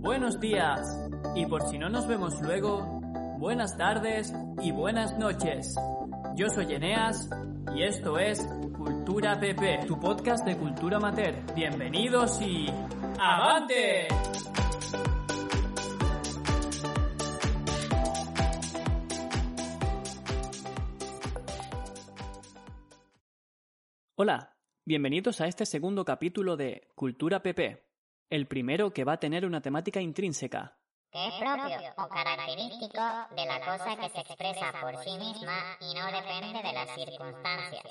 [0.00, 0.80] buenos días
[1.34, 3.00] y por si no nos vemos luego,
[3.38, 5.74] buenas tardes y buenas noches.
[6.34, 7.28] Yo soy Eneas
[7.74, 8.40] y esto es
[8.76, 11.34] Cultura PP, tu podcast de cultura amateur.
[11.54, 12.66] Bienvenidos y
[13.18, 14.08] ¡Avante!
[24.16, 24.54] Hola,
[24.84, 27.89] bienvenidos a este segundo capítulo de Cultura PP,
[28.30, 30.78] el primero que va a tener una temática intrínseca.
[31.10, 33.02] Que es propio o característico
[33.36, 37.82] de la cosa que se expresa por sí misma y no depende de las circunstancias.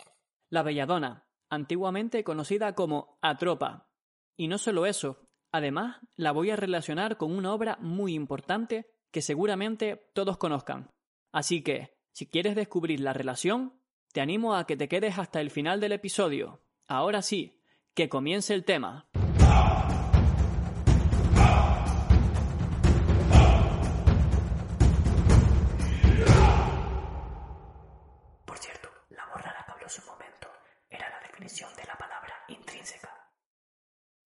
[0.50, 3.90] La belladona, antiguamente conocida como atropa.
[4.38, 5.20] Y no solo eso,
[5.52, 10.90] además la voy a relacionar con una obra muy importante que seguramente todos conozcan.
[11.34, 13.82] Así que, si quieres descubrir la relación,
[14.14, 16.64] te animo a que te quedes hasta el final del episodio.
[16.88, 17.62] Ahora sí,
[17.94, 19.09] que comience el tema.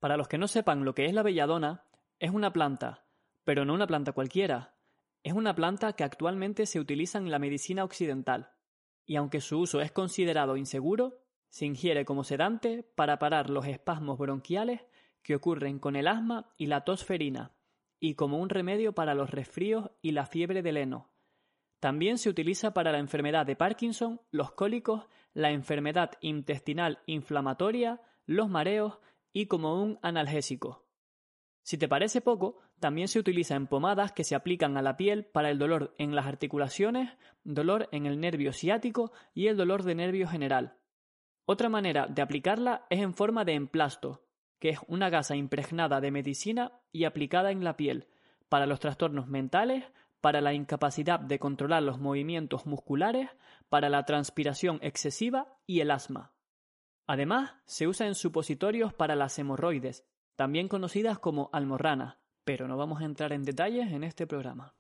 [0.04, 1.86] Para los que no sepan lo que es la belladona,
[2.20, 3.06] es una planta,
[3.46, 4.76] pero no una planta cualquiera.
[5.24, 8.52] Es una planta que actualmente se utiliza en la medicina occidental,
[9.06, 14.18] y aunque su uso es considerado inseguro, se ingiere como sedante para parar los espasmos
[14.18, 14.82] bronquiales
[15.22, 17.54] que ocurren con el asma y la tos ferina,
[17.98, 21.12] y como un remedio para los resfríos y la fiebre del heno.
[21.80, 28.50] También se utiliza para la enfermedad de Parkinson, los cólicos, la enfermedad intestinal inflamatoria, los
[28.50, 29.00] mareos
[29.34, 30.86] y como un analgésico.
[31.64, 35.26] Si te parece poco, también se utiliza en pomadas que se aplican a la piel
[35.26, 37.10] para el dolor en las articulaciones,
[37.44, 40.78] dolor en el nervio ciático y el dolor de nervio general.
[41.46, 44.26] Otra manera de aplicarla es en forma de emplasto,
[44.60, 48.08] que es una gasa impregnada de medicina y aplicada en la piel,
[48.50, 49.86] para los trastornos mentales,
[50.20, 53.30] para la incapacidad de controlar los movimientos musculares,
[53.70, 56.33] para la transpiración excesiva y el asma.
[57.06, 60.06] Además, se usa en supositorios para las hemorroides,
[60.36, 64.76] también conocidas como almorranas, pero no vamos a entrar en detalles en este programa.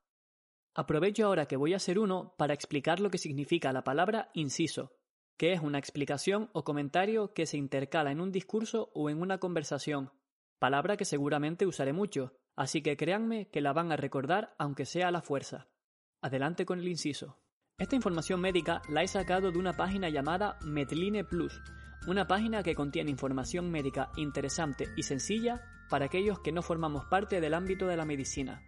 [0.75, 4.93] Aprovecho ahora que voy a hacer uno para explicar lo que significa la palabra inciso,
[5.37, 9.37] que es una explicación o comentario que se intercala en un discurso o en una
[9.37, 10.11] conversación,
[10.59, 15.09] palabra que seguramente usaré mucho, así que créanme que la van a recordar aunque sea
[15.09, 15.67] a la fuerza.
[16.21, 17.37] Adelante con el inciso.
[17.77, 21.59] Esta información médica la he sacado de una página llamada Medline Plus,
[22.05, 27.39] una página que contiene información médica interesante y sencilla para aquellos que no formamos parte
[27.39, 28.61] del ámbito de la medicina.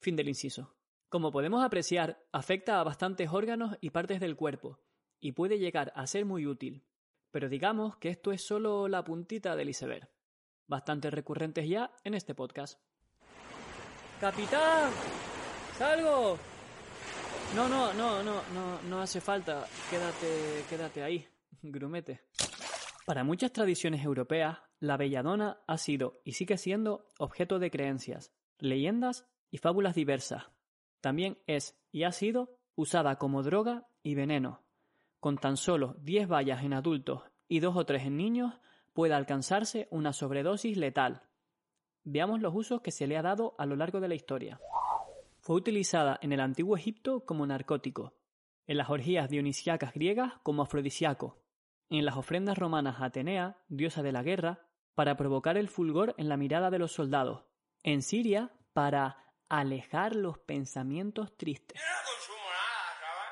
[0.00, 0.76] Fin del inciso.
[1.08, 4.80] Como podemos apreciar, afecta a bastantes órganos y partes del cuerpo,
[5.18, 6.84] y puede llegar a ser muy útil.
[7.30, 10.10] Pero digamos que esto es solo la puntita del iceberg.
[10.66, 12.80] Bastante recurrentes ya en este podcast.
[14.20, 14.90] ¡Capitán!
[15.78, 16.38] ¡Salgo!
[17.56, 19.66] No, no, no, no, no, no hace falta.
[19.88, 21.26] Quédate, quédate ahí,
[21.62, 22.22] grumete.
[23.04, 29.26] Para muchas tradiciones europeas, la belladona ha sido y sigue siendo objeto de creencias, leyendas
[29.50, 30.44] y fábulas diversas.
[31.02, 34.62] También es y ha sido usada como droga y veneno.
[35.20, 38.54] Con tan solo 10 vallas en adultos y 2 o 3 en niños
[38.94, 41.24] puede alcanzarse una sobredosis letal.
[42.04, 44.60] Veamos los usos que se le ha dado a lo largo de la historia.
[45.40, 48.14] Fue utilizada en el antiguo Egipto como narcótico,
[48.66, 51.43] en las orgías dionisíacas griegas como afrodisíaco,
[51.98, 56.28] en las ofrendas romanas a Atenea, diosa de la guerra, para provocar el fulgor en
[56.28, 57.44] la mirada de los soldados,
[57.82, 59.18] en Siria para
[59.48, 61.80] alejar los pensamientos tristes,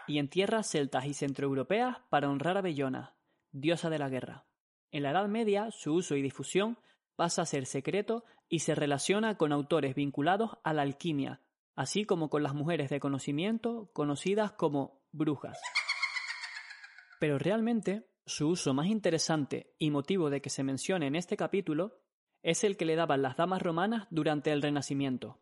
[0.07, 3.17] y en tierras celtas y centroeuropeas para honrar a Bellona,
[3.51, 4.45] diosa de la guerra.
[4.91, 6.79] En la Edad Media, su uso y difusión
[7.17, 11.41] pasa a ser secreto y se relaciona con autores vinculados a la alquimia,
[11.75, 15.59] así como con las mujeres de conocimiento conocidas como brujas.
[17.19, 21.99] Pero realmente su uso más interesante y motivo de que se mencione en este capítulo
[22.43, 25.41] es el que le daban las damas romanas durante el Renacimiento,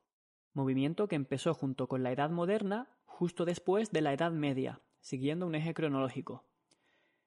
[0.53, 5.47] movimiento que empezó junto con la Edad Moderna justo después de la Edad Media, siguiendo
[5.47, 6.47] un eje cronológico.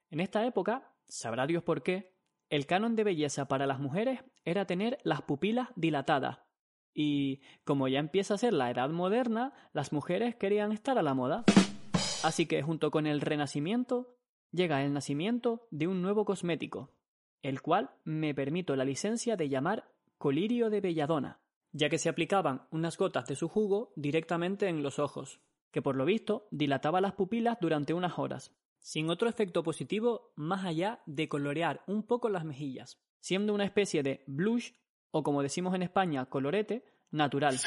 [0.09, 2.13] En esta época, sabrá Dios por qué,
[2.49, 6.39] el canon de belleza para las mujeres era tener las pupilas dilatadas,
[6.93, 11.13] y como ya empieza a ser la Edad Moderna, las mujeres querían estar a la
[11.13, 11.43] moda.
[12.23, 14.15] Así que junto con el Renacimiento
[14.53, 16.93] llega el nacimiento de un nuevo cosmético,
[17.41, 21.41] el cual me permito la licencia de llamar colirio de belladona,
[21.73, 25.41] ya que se aplicaban unas gotas de su jugo directamente en los ojos,
[25.71, 30.65] que por lo visto dilataba las pupilas durante unas horas, sin otro efecto positivo más
[30.65, 34.71] allá de colorear un poco las mejillas, siendo una especie de blush
[35.11, 37.59] o como decimos en España colorete, natural.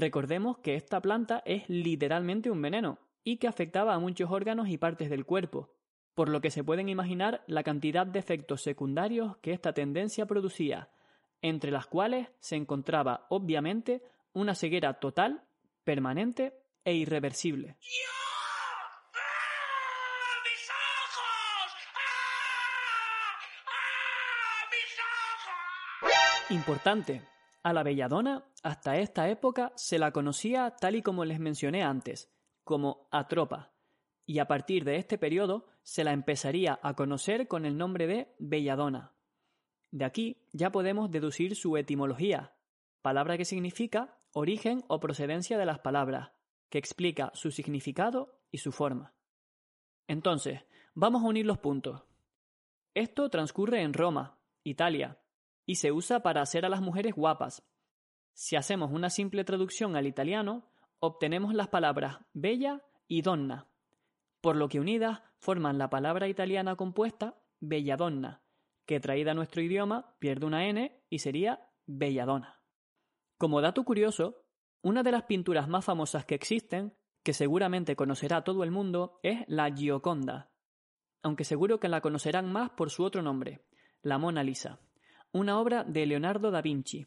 [0.00, 4.78] Recordemos que esta planta es literalmente un veneno y que afectaba a muchos órganos y
[4.78, 5.74] partes del cuerpo,
[6.14, 10.88] por lo que se pueden imaginar la cantidad de efectos secundarios que esta tendencia producía,
[11.42, 14.02] entre las cuales se encontraba obviamente
[14.32, 15.44] una ceguera total,
[15.84, 17.76] permanente e irreversible.
[26.48, 27.22] Importante,
[27.62, 32.32] a la belladona hasta esta época se la conocía tal y como les mencioné antes,
[32.64, 33.72] como atropa,
[34.26, 38.34] y a partir de este periodo se la empezaría a conocer con el nombre de
[38.38, 39.12] belladona.
[39.90, 42.54] De aquí ya podemos deducir su etimología,
[43.02, 46.30] palabra que significa origen o procedencia de las palabras,
[46.68, 49.14] que explica su significado y su forma.
[50.06, 50.60] Entonces,
[50.94, 52.02] vamos a unir los puntos.
[52.94, 55.19] Esto transcurre en Roma, Italia,
[55.70, 57.62] y se usa para hacer a las mujeres guapas.
[58.32, 60.68] Si hacemos una simple traducción al italiano,
[60.98, 63.68] obtenemos las palabras bella y donna,
[64.40, 68.42] por lo que unidas forman la palabra italiana compuesta belladonna,
[68.84, 72.60] que traída a nuestro idioma pierde una n y sería belladona.
[73.38, 74.42] Como dato curioso,
[74.82, 79.44] una de las pinturas más famosas que existen, que seguramente conocerá todo el mundo, es
[79.46, 80.50] la Gioconda,
[81.22, 83.64] aunque seguro que la conocerán más por su otro nombre,
[84.02, 84.80] la Mona Lisa
[85.32, 87.06] una obra de Leonardo da Vinci.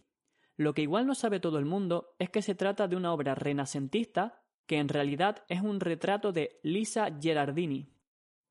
[0.56, 3.36] Lo que igual no sabe todo el mundo es que se trata de una obra
[3.36, 7.90] renacentista que en realidad es un retrato de Lisa Gerardini,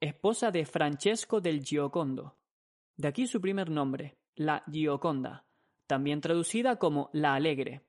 [0.00, 2.36] esposa de Francesco del Giocondo.
[2.96, 5.44] De aquí su primer nombre, la Gioconda,
[5.86, 7.82] también traducida como la Alegre.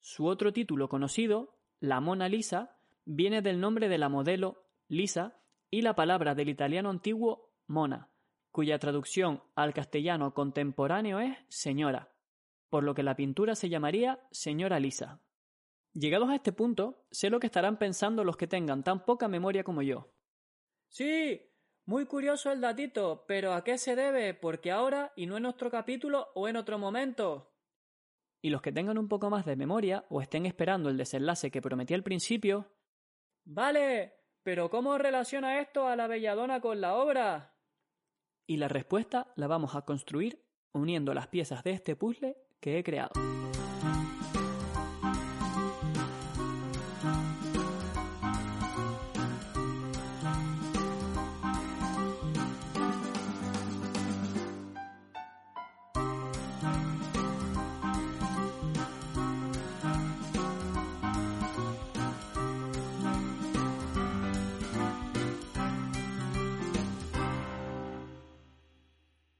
[0.00, 5.82] Su otro título conocido, la Mona Lisa, viene del nombre de la modelo Lisa y
[5.82, 8.10] la palabra del italiano antiguo mona,
[8.54, 12.14] cuya traducción al castellano contemporáneo es señora,
[12.70, 15.20] por lo que la pintura se llamaría Señora Lisa.
[15.92, 19.64] Llegados a este punto, sé lo que estarán pensando los que tengan tan poca memoria
[19.64, 20.14] como yo.
[20.86, 21.50] Sí,
[21.84, 24.34] muy curioso el datito, pero ¿a qué se debe?
[24.34, 27.56] Porque ahora y no en nuestro capítulo o en otro momento.
[28.40, 31.60] Y los que tengan un poco más de memoria o estén esperando el desenlace que
[31.60, 32.72] prometí al principio.
[33.44, 34.14] Vale,
[34.44, 37.53] pero ¿cómo relaciona esto a la belladona con la obra?
[38.46, 40.42] Y la respuesta la vamos a construir
[40.72, 43.12] uniendo las piezas de este puzzle que he creado.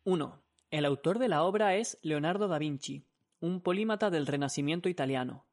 [0.06, 0.44] 1.
[0.70, 3.06] El autor de la obra es Leonardo da Vinci,
[3.40, 5.46] un polímata del Renacimiento italiano.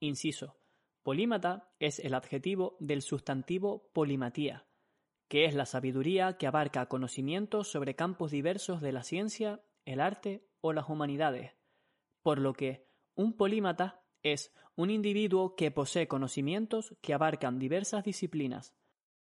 [0.00, 0.58] Inciso.
[1.04, 4.66] Polímata es el adjetivo del sustantivo polimatía,
[5.28, 10.48] que es la sabiduría que abarca conocimientos sobre campos diversos de la ciencia, el arte
[10.60, 11.52] o las humanidades,
[12.22, 18.74] por lo que un polímata es un individuo que posee conocimientos que abarcan diversas disciplinas.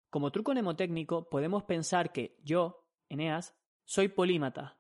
[0.09, 3.55] Como truco mnemotécnico podemos pensar que yo, Eneas,
[3.85, 4.79] soy polímata,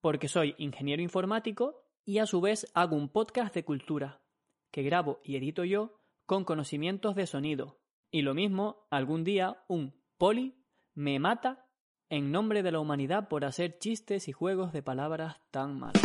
[0.00, 4.22] porque soy ingeniero informático y a su vez hago un podcast de cultura,
[4.70, 7.80] que grabo y edito yo con conocimientos de sonido.
[8.10, 10.64] Y lo mismo, algún día un poli
[10.94, 11.66] me mata
[12.08, 16.02] en nombre de la humanidad por hacer chistes y juegos de palabras tan malos.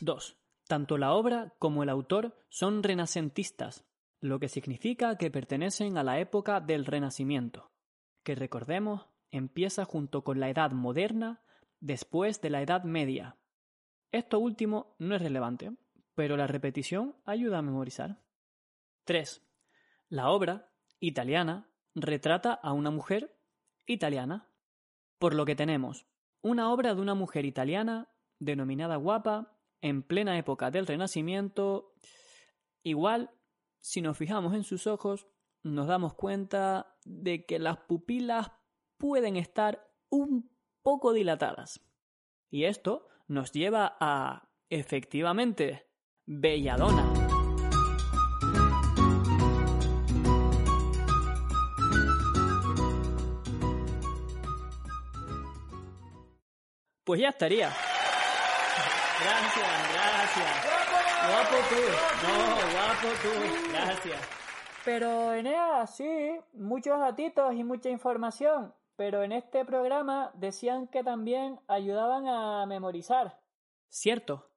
[0.00, 0.38] 2.
[0.66, 3.84] Tanto la obra como el autor son renacentistas,
[4.20, 7.70] lo que significa que pertenecen a la época del Renacimiento,
[8.22, 11.42] que recordemos empieza junto con la Edad Moderna
[11.80, 13.36] después de la Edad Media.
[14.12, 15.72] Esto último no es relevante,
[16.14, 18.22] pero la repetición ayuda a memorizar.
[19.04, 19.42] 3.
[20.08, 23.36] La obra, italiana, retrata a una mujer
[23.86, 24.48] italiana.
[25.18, 26.06] Por lo que tenemos
[26.42, 28.08] una obra de una mujer italiana
[28.38, 31.94] denominada guapa en plena época del Renacimiento.
[32.82, 33.30] Igual,
[33.80, 35.26] si nos fijamos en sus ojos,
[35.62, 38.52] nos damos cuenta de que las pupilas
[38.96, 40.49] pueden estar un
[40.82, 41.80] poco dilatadas.
[42.50, 45.86] Y esto nos lleva a, efectivamente,
[46.26, 47.30] Belladona.
[57.04, 57.68] Pues ya estaría.
[59.20, 60.80] Gracias, gracias.
[61.28, 61.82] Guapo tú.
[62.22, 62.34] No,
[62.72, 63.72] guapo tú.
[63.72, 64.20] Gracias.
[64.84, 68.72] Pero Enea, sí, muchos datitos y mucha información.
[69.00, 73.40] Pero en este programa decían que también ayudaban a memorizar.
[73.88, 74.50] Cierto.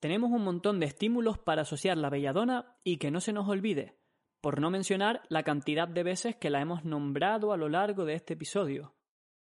[0.00, 3.98] Tenemos un montón de estímulos para asociar la belladona y que no se nos olvide,
[4.42, 8.12] por no mencionar la cantidad de veces que la hemos nombrado a lo largo de
[8.12, 8.94] este episodio.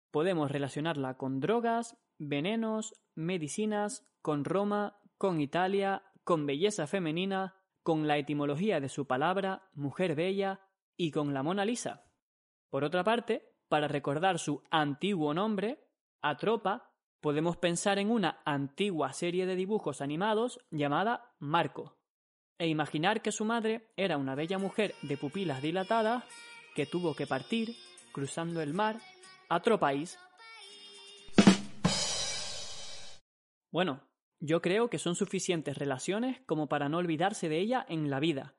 [0.09, 7.53] Podemos relacionarla con drogas, venenos, medicinas, con Roma, con Italia, con belleza femenina,
[7.83, 10.61] con la etimología de su palabra, mujer bella,
[10.97, 12.07] y con la Mona Lisa.
[12.71, 15.87] Por otra parte, para recordar su antiguo nombre,
[16.21, 21.97] Atropa, podemos pensar en una antigua serie de dibujos animados llamada Marco,
[22.57, 26.23] e imaginar que su madre era una bella mujer de pupilas dilatadas
[26.75, 27.75] que tuvo que partir,
[28.11, 28.97] cruzando el mar,
[29.47, 30.17] a otro país.
[33.71, 34.01] Bueno,
[34.39, 38.55] yo creo que son suficientes relaciones como para no olvidarse de ella en la vida.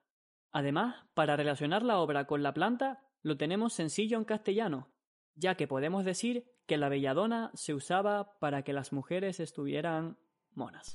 [0.52, 4.93] Además, para relacionar la obra con la planta, lo tenemos sencillo en castellano,
[5.40, 10.18] ya que podemos decir que la belladona se usaba para que las mujeres estuvieran
[10.54, 10.94] monas.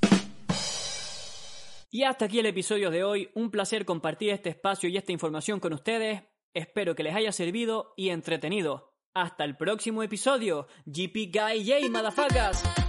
[1.92, 3.30] Y hasta aquí el episodio de hoy.
[3.36, 6.24] Un placer compartir este espacio y esta información con ustedes.
[6.54, 8.94] Espero que les haya servido y entretenido.
[9.14, 10.68] Hasta el próximo episodio.
[10.86, 12.85] GP Guy Yay, motherfuckers.